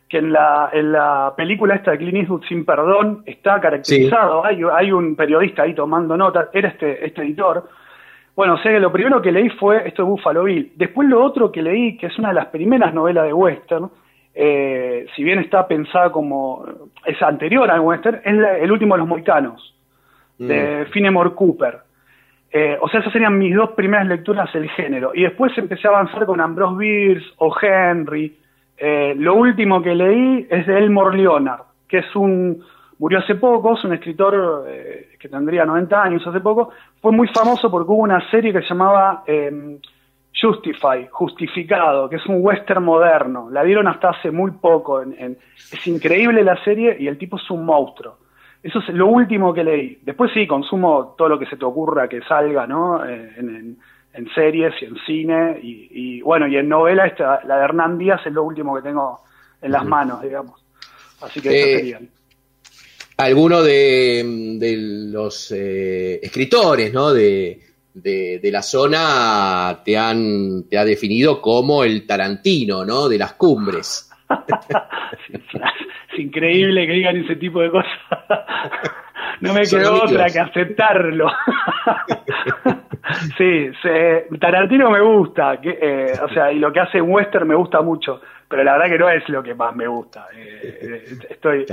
que 0.09 0.17
en 0.17 0.33
la, 0.33 0.71
en 0.73 0.91
la 0.91 1.33
película 1.37 1.75
esta 1.75 1.91
de 1.91 1.99
Clint 1.99 2.17
Eastwood 2.17 2.43
Sin 2.45 2.65
Perdón 2.65 3.21
está 3.27 3.61
caracterizado, 3.61 4.43
hay, 4.43 4.59
hay, 4.73 4.91
un 4.91 5.15
periodista 5.15 5.61
ahí 5.63 5.75
tomando 5.75 6.17
notas, 6.17 6.49
era 6.51 6.69
este, 6.69 7.05
este 7.05 7.21
editor. 7.21 7.69
Bueno, 8.35 8.55
o 8.55 8.57
sea 8.57 8.71
que 8.71 8.79
lo 8.79 8.91
primero 8.91 9.21
que 9.21 9.31
leí 9.31 9.49
fue 9.49 9.87
esto 9.87 10.03
de 10.03 10.09
Buffalo 10.09 10.45
Bill. 10.45 10.71
Después 10.75 11.07
lo 11.07 11.23
otro 11.23 11.51
que 11.51 11.61
leí, 11.61 11.95
que 11.97 12.07
es 12.07 12.17
una 12.17 12.29
de 12.29 12.35
las 12.35 12.47
primeras 12.47 12.91
novelas 12.93 13.25
de 13.25 13.33
western, 13.33 13.91
eh, 14.33 15.05
si 15.15 15.23
bien 15.23 15.39
está 15.39 15.67
pensada 15.67 16.11
como, 16.11 16.65
es 17.05 17.21
anterior 17.21 17.69
al 17.69 17.81
western, 17.81 18.21
es 18.23 18.61
El 18.61 18.71
último 18.71 18.95
de 18.95 18.99
los 18.99 19.07
moicanos, 19.07 19.75
de 20.39 20.85
mm. 20.87 20.91
Finemore 20.91 21.31
Cooper. 21.35 21.79
Eh, 22.51 22.77
o 22.81 22.89
sea, 22.89 23.01
esas 23.01 23.13
serían 23.13 23.37
mis 23.37 23.55
dos 23.55 23.71
primeras 23.71 24.07
lecturas 24.07 24.51
del 24.53 24.69
género. 24.71 25.11
Y 25.13 25.21
después 25.21 25.55
empecé 25.55 25.87
a 25.87 25.91
avanzar 25.91 26.25
con 26.25 26.41
Ambrose 26.41 26.77
Bierce 26.77 27.27
o 27.37 27.55
Henry, 27.61 28.35
eh, 28.79 29.13
lo 29.17 29.35
último 29.35 29.81
que 29.81 29.93
leí 29.93 30.47
es 30.49 30.65
de 30.65 30.77
Elmore 30.77 31.17
Leonard, 31.17 31.63
que 31.87 31.99
es 31.99 32.15
un, 32.15 32.63
murió 32.97 33.19
hace 33.19 33.35
poco, 33.35 33.75
es 33.75 33.83
un 33.83 33.93
escritor 33.93 34.65
eh, 34.69 35.09
que 35.19 35.27
tendría 35.27 35.65
90 35.65 36.01
años 36.01 36.25
hace 36.25 36.39
poco, 36.39 36.71
fue 37.01 37.11
muy 37.11 37.27
famoso 37.27 37.69
porque 37.69 37.91
hubo 37.91 38.03
una 38.03 38.29
serie 38.29 38.53
que 38.53 38.61
se 38.61 38.69
llamaba 38.69 39.23
eh, 39.27 39.79
Justify, 40.33 41.07
Justificado, 41.11 42.09
que 42.09 42.15
es 42.15 42.25
un 42.25 42.37
western 42.39 42.83
moderno, 42.83 43.49
la 43.49 43.63
dieron 43.63 43.87
hasta 43.87 44.11
hace 44.11 44.31
muy 44.31 44.51
poco, 44.51 45.01
es 45.01 45.87
increíble 45.87 46.41
la 46.43 46.63
serie 46.63 46.95
y 46.99 47.07
el 47.07 47.17
tipo 47.17 47.37
es 47.37 47.49
un 47.51 47.65
monstruo. 47.65 48.17
Eso 48.61 48.79
es 48.79 48.89
lo 48.89 49.07
último 49.07 49.53
que 49.53 49.63
leí. 49.63 49.99
Después 50.03 50.31
sí, 50.33 50.45
consumo 50.45 51.15
todo 51.17 51.29
lo 51.29 51.39
que 51.39 51.45
se 51.45 51.55
te 51.55 51.63
ocurra 51.63 52.09
que 52.09 52.21
salga, 52.21 52.67
¿no? 52.67 53.05
en, 53.05 53.77
en 54.19 54.27
series 54.33 54.73
y 54.81 54.85
en 54.85 54.95
cine 55.05 55.59
y, 55.63 56.21
bueno, 56.21 56.47
y 56.47 56.57
en 56.57 56.67
novela 56.67 57.07
esta, 57.07 57.41
la 57.45 57.57
de 57.57 57.63
Hernán 57.63 57.97
Díaz 57.97 58.19
es 58.25 58.33
lo 58.33 58.43
último 58.43 58.75
que 58.75 58.81
tengo 58.81 59.21
en 59.61 59.71
las 59.71 59.85
manos, 59.85 60.21
digamos. 60.21 60.61
Así 61.21 61.41
que 61.41 61.49
eso 61.49 61.67
eh, 61.67 61.77
serían. 61.77 62.09
Alguno 63.17 63.61
de, 63.63 64.57
de 64.59 64.77
los 65.11 65.51
eh, 65.51 66.19
escritores, 66.21 66.93
¿no? 66.93 67.13
De, 67.13 67.61
de, 67.93 68.49
la 68.51 68.61
zona 68.61 69.81
te 69.83 69.97
han 69.97 70.67
te 70.69 70.77
ha 70.77 70.85
definido 70.85 71.41
como 71.41 71.83
el 71.83 72.05
Tarantino, 72.05 72.85
¿no? 72.85 73.07
De 73.07 73.17
las 73.17 73.33
cumbres. 73.33 74.09
es 76.13 76.19
increíble 76.19 76.87
que 76.87 76.93
digan 76.93 77.17
ese 77.17 77.37
tipo 77.37 77.61
de 77.61 77.71
cosas. 77.71 77.99
no 79.41 79.53
me 79.53 79.61
quedó 79.61 80.03
otra 80.03 80.27
que 80.27 80.39
aceptarlo. 80.39 81.31
sí, 83.37 83.71
Tarantino 84.39 84.89
me 84.89 85.01
gusta, 85.01 85.59
que, 85.61 85.77
eh, 85.81 86.13
o 86.21 86.29
sea, 86.29 86.51
y 86.51 86.59
lo 86.59 86.71
que 86.71 86.79
hace 86.79 87.01
Western 87.01 87.47
me 87.47 87.55
gusta 87.55 87.81
mucho, 87.81 88.21
pero 88.47 88.63
la 88.63 88.73
verdad 88.73 88.89
que 88.89 88.99
no 88.99 89.09
es 89.09 89.27
lo 89.29 89.43
que 89.43 89.55
más 89.55 89.75
me 89.75 89.87
gusta. 89.87 90.27
Eh, 90.35 90.79
eh, 90.81 91.17
estoy, 91.29 91.65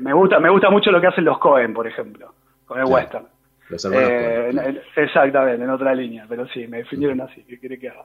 me 0.00 0.12
gusta, 0.12 0.38
me 0.40 0.50
gusta 0.50 0.70
mucho 0.70 0.90
lo 0.90 1.00
que 1.00 1.08
hacen 1.08 1.24
los 1.24 1.38
Cohen, 1.38 1.72
por 1.74 1.86
ejemplo, 1.86 2.32
con 2.66 2.78
el 2.78 2.86
Western. 2.86 3.26
exactamente, 4.96 5.64
en 5.64 5.70
otra 5.70 5.94
línea, 5.94 6.26
pero 6.28 6.46
sí, 6.48 6.66
me 6.66 6.78
definieron 6.78 7.20
así, 7.20 7.42
¿qué 7.48 7.58
quiere 7.58 7.78
que 7.78 7.88
haga? 7.88 8.02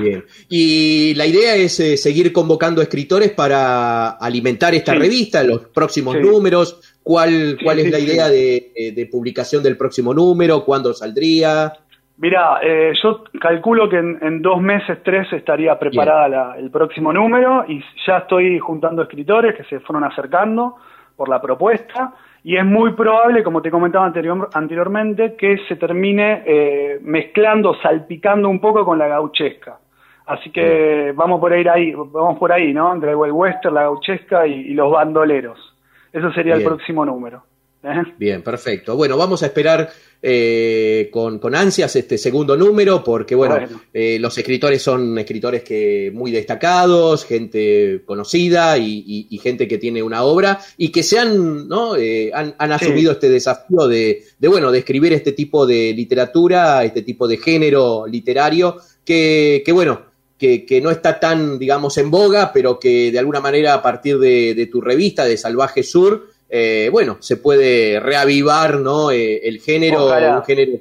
Bien. 0.00 0.24
Y 0.48 1.14
la 1.14 1.26
idea 1.26 1.54
es 1.54 1.76
seguir 1.76 2.32
convocando 2.32 2.82
escritores 2.82 3.30
para 3.32 4.10
alimentar 4.10 4.74
esta 4.74 4.94
revista, 4.94 5.44
los 5.44 5.68
próximos 5.68 6.18
números, 6.18 6.91
¿Cuál, 7.02 7.58
cuál 7.62 7.80
es 7.80 7.90
la 7.90 7.98
idea 7.98 8.28
de, 8.28 8.92
de, 8.94 9.06
publicación 9.06 9.62
del 9.62 9.76
próximo 9.76 10.14
número? 10.14 10.64
¿Cuándo 10.64 10.94
saldría? 10.94 11.72
Mira, 12.18 12.60
eh, 12.62 12.92
yo 13.02 13.24
calculo 13.40 13.88
que 13.88 13.98
en, 13.98 14.42
dos 14.42 14.60
meses, 14.60 14.98
tres, 15.02 15.32
estaría 15.32 15.76
preparada 15.78 16.56
el 16.56 16.70
próximo 16.70 17.12
número 17.12 17.64
y 17.66 17.82
ya 18.06 18.18
estoy 18.18 18.60
juntando 18.60 19.02
escritores 19.02 19.56
que 19.56 19.64
se 19.64 19.80
fueron 19.80 20.04
acercando 20.04 20.76
por 21.16 21.28
la 21.28 21.40
propuesta 21.40 22.14
y 22.44 22.56
es 22.56 22.64
muy 22.64 22.92
probable, 22.92 23.42
como 23.42 23.62
te 23.62 23.70
comentaba 23.70 24.06
anterior, 24.06 24.48
anteriormente, 24.52 25.34
que 25.34 25.58
se 25.66 25.76
termine 25.76 26.42
eh, 26.46 27.00
mezclando, 27.02 27.74
salpicando 27.82 28.48
un 28.48 28.60
poco 28.60 28.84
con 28.84 28.98
la 28.98 29.08
gauchesca. 29.08 29.78
Así 30.26 30.50
que 30.50 31.12
vamos 31.16 31.40
por 31.40 31.52
ahí, 31.52 31.92
vamos 31.92 32.38
por 32.38 32.52
ahí, 32.52 32.72
¿no? 32.72 32.94
Entre 32.94 33.10
el 33.10 33.16
western, 33.16 33.74
la 33.74 33.82
gauchesca 33.82 34.46
y 34.46 34.74
los 34.74 34.92
bandoleros. 34.92 35.72
Eso 36.12 36.32
sería 36.32 36.54
el 36.54 36.62
próximo 36.62 37.04
número. 37.04 37.44
¿eh? 37.82 38.02
Bien, 38.18 38.42
perfecto. 38.42 38.96
Bueno, 38.96 39.16
vamos 39.16 39.42
a 39.42 39.46
esperar 39.46 39.88
eh, 40.20 41.08
con, 41.10 41.40
ansias 41.54 41.96
este 41.96 42.18
segundo 42.18 42.56
número, 42.56 43.02
porque 43.02 43.34
bueno, 43.34 43.58
eh, 43.92 44.18
los 44.20 44.36
escritores 44.36 44.82
son 44.82 45.18
escritores 45.18 45.62
que 45.62 46.10
muy 46.14 46.30
destacados, 46.30 47.24
gente 47.24 48.02
conocida 48.04 48.78
y, 48.78 49.38
gente 49.42 49.66
que 49.66 49.78
tiene 49.78 50.02
una 50.02 50.22
obra 50.22 50.60
y 50.76 50.90
que 50.92 51.02
se 51.02 51.18
han, 51.18 51.66
¿no? 51.66 51.94
han, 51.94 52.72
asumido 52.72 53.12
este 53.12 53.28
desafío 53.28 53.88
de, 53.88 54.22
de, 54.38 54.48
bueno, 54.48 54.70
de 54.70 54.78
escribir 54.78 55.12
este 55.12 55.32
tipo 55.32 55.66
de 55.66 55.92
literatura, 55.94 56.84
este 56.84 57.02
tipo 57.02 57.26
de 57.26 57.38
género 57.38 58.06
literario, 58.06 58.76
que, 59.04 59.62
que 59.64 59.72
bueno, 59.72 60.11
que, 60.42 60.80
no 60.82 60.90
está 60.90 61.20
tan, 61.20 61.58
digamos, 61.58 61.96
en 61.98 62.10
boga, 62.10 62.50
pero 62.52 62.78
que 62.80 63.12
de 63.12 63.18
alguna 63.18 63.40
manera 63.40 63.74
a 63.74 63.82
partir 63.82 64.18
de, 64.18 64.68
tu 64.70 64.80
revista, 64.80 65.24
de 65.24 65.36
Salvaje 65.36 65.84
Sur, 65.84 66.26
eh, 66.50 66.88
bueno, 66.90 67.16
se 67.20 67.36
puede 67.36 68.00
reavivar 68.00 68.80
¿no? 68.80 69.10
Eh, 69.12 69.40
el 69.44 69.60
género, 69.60 70.06
un 70.06 70.44
género 70.44 70.72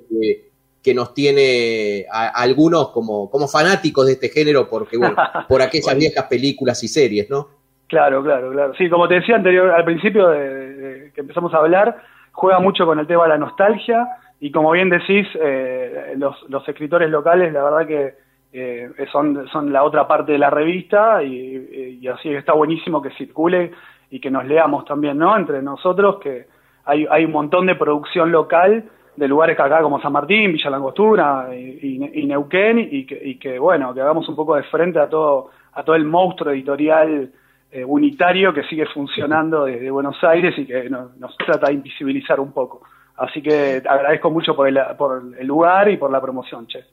que, 0.83 0.93
nos 0.95 1.13
tiene 1.13 2.05
a, 2.11 2.29
algunos 2.29 2.89
como, 2.89 3.29
como 3.29 3.47
fanáticos 3.47 4.07
de 4.07 4.13
este 4.13 4.29
género 4.29 4.67
porque, 4.67 4.97
bueno, 4.97 5.15
por 5.47 5.61
aquellas 5.61 5.95
viejas 5.95 6.25
películas 6.25 6.83
y 6.83 6.87
series, 6.87 7.29
¿no? 7.29 7.47
Claro, 7.87 8.23
claro, 8.23 8.51
claro. 8.51 8.73
Sí, 8.75 8.89
como 8.89 9.07
te 9.07 9.15
decía 9.15 9.35
anterior, 9.35 9.69
al 9.69 9.85
principio 9.85 10.27
de, 10.29 11.11
que 11.13 11.21
empezamos 11.21 11.53
a 11.53 11.57
hablar, 11.57 12.01
juega 12.31 12.59
mucho 12.59 12.85
con 12.85 12.97
el 12.97 13.05
tema 13.05 13.23
de 13.23 13.29
la 13.29 13.37
nostalgia 13.37 14.07
y 14.39 14.49
como 14.49 14.71
bien 14.71 14.89
decís, 14.89 15.27
eh, 15.39 16.13
los, 16.17 16.35
los 16.49 16.67
escritores 16.67 17.11
locales, 17.11 17.53
la 17.53 17.63
verdad 17.63 17.85
que 17.87 18.30
eh, 18.53 18.89
son, 19.11 19.47
son 19.47 19.71
la 19.71 19.83
otra 19.83 20.07
parte 20.07 20.33
de 20.33 20.37
la 20.37 20.49
revista 20.49 21.23
y, 21.23 21.99
y, 22.01 22.07
así 22.07 22.29
está 22.29 22.53
buenísimo 22.53 23.01
que 23.01 23.11
circule 23.11 23.71
y 24.09 24.19
que 24.19 24.29
nos 24.29 24.45
leamos 24.45 24.83
también, 24.85 25.17
¿no? 25.17 25.35
Entre 25.37 25.61
nosotros, 25.61 26.19
que 26.19 26.47
hay, 26.85 27.07
hay 27.09 27.25
un 27.25 27.31
montón 27.31 27.65
de 27.65 27.75
producción 27.75 28.31
local 28.31 28.83
de 29.15 29.27
lugares 29.27 29.59
acá 29.59 29.81
como 29.81 30.01
San 30.01 30.11
Martín, 30.11 30.51
Villa 30.51 30.69
Langostura 30.69 31.49
y, 31.53 32.09
y, 32.13 32.25
Neuquén 32.25 32.79
y 32.79 33.05
que, 33.05 33.21
y 33.23 33.35
que, 33.35 33.59
bueno, 33.59 33.93
que 33.93 34.01
hagamos 34.01 34.27
un 34.27 34.35
poco 34.35 34.55
de 34.55 34.63
frente 34.63 34.99
a 34.99 35.07
todo, 35.07 35.51
a 35.73 35.83
todo 35.83 35.95
el 35.95 36.05
monstruo 36.05 36.51
editorial 36.51 37.31
eh, 37.71 37.85
unitario 37.85 38.53
que 38.53 38.63
sigue 38.63 38.85
funcionando 38.87 39.65
desde 39.65 39.89
Buenos 39.91 40.21
Aires 40.23 40.57
y 40.57 40.65
que 40.65 40.89
nos, 40.89 41.15
nos 41.17 41.37
trata 41.37 41.67
de 41.67 41.75
invisibilizar 41.75 42.39
un 42.39 42.51
poco. 42.51 42.81
Así 43.15 43.41
que 43.41 43.81
agradezco 43.87 44.29
mucho 44.31 44.55
por 44.55 44.67
el, 44.67 44.79
por 44.97 45.21
el 45.37 45.47
lugar 45.47 45.89
y 45.89 45.97
por 45.97 46.11
la 46.11 46.19
promoción, 46.19 46.67
Che. 46.67 46.83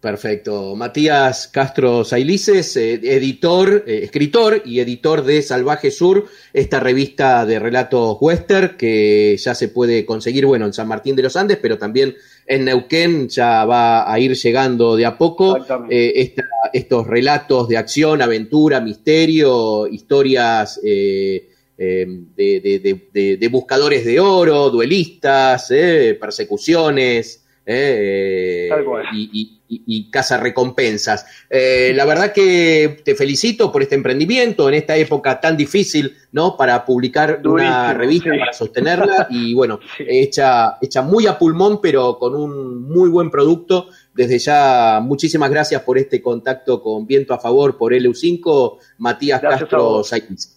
Perfecto. 0.00 0.74
Matías 0.76 1.48
Castro 1.48 2.04
Sailices, 2.04 2.74
eh, 2.78 2.94
editor, 3.02 3.84
eh, 3.86 4.00
escritor 4.02 4.62
y 4.64 4.80
editor 4.80 5.22
de 5.22 5.42
Salvaje 5.42 5.90
Sur, 5.90 6.24
esta 6.54 6.80
revista 6.80 7.44
de 7.44 7.58
relatos 7.58 8.16
western 8.18 8.78
que 8.78 9.36
ya 9.36 9.54
se 9.54 9.68
puede 9.68 10.06
conseguir, 10.06 10.46
bueno, 10.46 10.64
en 10.64 10.72
San 10.72 10.88
Martín 10.88 11.16
de 11.16 11.24
los 11.24 11.36
Andes, 11.36 11.58
pero 11.60 11.76
también 11.76 12.16
en 12.46 12.64
Neuquén 12.64 13.28
ya 13.28 13.66
va 13.66 14.10
a 14.10 14.18
ir 14.18 14.34
llegando 14.34 14.96
de 14.96 15.04
a 15.04 15.18
poco. 15.18 15.58
Eh, 15.90 16.34
estos 16.72 17.06
relatos 17.06 17.68
de 17.68 17.76
acción, 17.76 18.22
aventura, 18.22 18.80
misterio, 18.80 19.86
historias 19.86 20.80
de, 20.80 21.46
de, 21.76 23.48
buscadores 23.50 24.06
de 24.06 24.18
oro, 24.18 24.70
duelistas, 24.70 25.68
persecuciones. 26.18 27.39
Y 29.12 29.60
y, 29.70 30.10
casa 30.10 30.38
recompensas. 30.38 31.26
Eh, 31.48 31.92
la 31.94 32.04
verdad 32.04 32.32
que 32.32 33.00
te 33.04 33.14
felicito 33.14 33.70
por 33.70 33.82
este 33.82 33.94
emprendimiento 33.94 34.68
en 34.68 34.74
esta 34.74 34.96
época 34.96 35.40
tan 35.40 35.56
difícil, 35.56 36.16
¿no? 36.32 36.56
Para 36.56 36.84
publicar 36.84 37.40
una 37.44 37.94
revista, 37.94 38.30
para 38.30 38.52
sostenerla 38.52 39.26
y 39.30 39.54
bueno, 39.54 39.78
hecha, 39.98 40.76
hecha 40.80 41.02
muy 41.02 41.26
a 41.26 41.38
pulmón, 41.38 41.80
pero 41.80 42.18
con 42.18 42.34
un 42.34 42.88
muy 42.88 43.08
buen 43.08 43.30
producto. 43.30 43.88
Desde 44.12 44.38
ya, 44.38 45.00
muchísimas 45.02 45.50
gracias 45.50 45.82
por 45.82 45.96
este 45.96 46.20
contacto 46.20 46.82
con 46.82 47.06
Viento 47.06 47.32
a 47.32 47.38
Favor 47.38 47.78
por 47.78 47.92
LU5, 47.92 48.78
Matías 48.98 49.40
Castro 49.40 50.02
Saiz. 50.02 50.56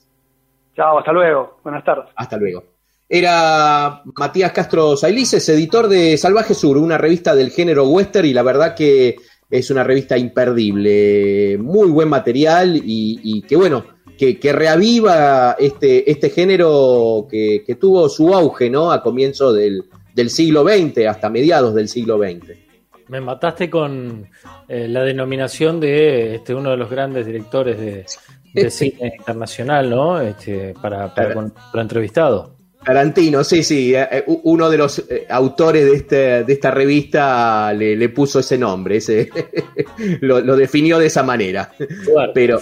Chao, 0.75 0.97
hasta 0.97 1.11
luego. 1.11 1.59
Buenas 1.63 1.83
tardes. 1.83 2.09
Hasta 2.15 2.37
luego 2.37 2.72
era 3.07 4.01
Matías 4.17 4.51
Castro 4.51 4.97
Sailices, 4.97 5.47
editor 5.49 5.87
de 5.87 6.17
Salvaje 6.17 6.53
Sur, 6.53 6.77
una 6.77 6.97
revista 6.97 7.35
del 7.35 7.51
género 7.51 7.87
western 7.87 8.27
y 8.27 8.33
la 8.33 8.43
verdad 8.43 8.75
que 8.75 9.17
es 9.49 9.69
una 9.69 9.83
revista 9.83 10.17
imperdible, 10.17 11.57
muy 11.59 11.91
buen 11.91 12.09
material 12.09 12.81
y, 12.83 13.43
que 13.43 13.55
bueno, 13.55 13.85
que, 14.17 14.39
reaviva 14.51 15.55
este, 15.59 16.09
este 16.09 16.31
género 16.31 17.27
que, 17.29 17.77
tuvo 17.79 18.09
su 18.09 18.33
auge 18.33 18.69
¿no? 18.69 18.91
a 18.91 19.03
comienzo 19.03 19.53
del, 19.53 19.83
siglo 20.29 20.63
XX, 20.63 21.05
hasta 21.07 21.29
mediados 21.29 21.75
del 21.75 21.87
siglo 21.87 22.17
XX. 22.17 22.57
Me 23.09 23.21
mataste 23.21 23.69
con 23.69 24.27
eh, 24.67 24.87
la 24.87 25.03
denominación 25.03 25.79
de 25.79 26.35
este, 26.35 26.55
uno 26.55 26.71
de 26.71 26.77
los 26.77 26.89
grandes 26.89 27.25
directores 27.27 27.79
de, 27.79 28.69
cine 28.71 29.13
internacional, 29.19 29.89
¿no? 29.89 30.19
Este, 30.19 30.73
para, 30.81 31.13
para, 31.13 31.33
para 31.71 31.81
entrevistado. 31.81 32.62
Tarantino, 32.83 33.43
sí, 33.43 33.63
sí. 33.63 33.95
Eh, 33.95 34.07
eh, 34.11 34.23
uno 34.25 34.69
de 34.69 34.77
los 34.77 34.99
eh, 34.99 35.25
autores 35.29 35.85
de, 35.85 35.95
este, 35.95 36.43
de 36.43 36.53
esta 36.53 36.71
revista 36.71 37.73
le, 37.73 38.09
puso 38.09 38.39
ese 38.39 38.57
nombre, 38.57 38.97
ese, 38.97 39.29
lo, 40.21 40.55
definió 40.55 40.99
de 40.99 41.07
esa 41.07 41.23
manera. 41.23 41.71
Pero 42.33 42.59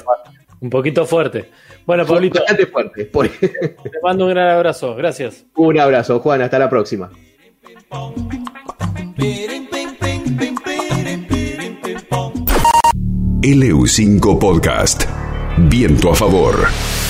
un 0.59 0.69
poquito 0.69 1.05
fuerte. 1.05 1.49
Bueno, 1.85 2.05
Pablito. 2.05 2.39
Bastante 2.39 3.05
fuerte. 3.07 3.47
Te 3.47 3.99
mando 4.03 4.25
un 4.25 4.31
gran 4.31 4.49
abrazo. 4.49 4.95
Gracias. 4.95 5.45
Un 5.55 5.79
abrazo, 5.79 6.19
Juan. 6.19 6.41
Hasta 6.41 6.59
la 6.59 6.69
próxima. 6.69 7.09
LU5 13.41 14.37
Podcast. 14.37 15.03
Viento 15.57 16.11
a 16.11 16.15
favor. 16.15 17.00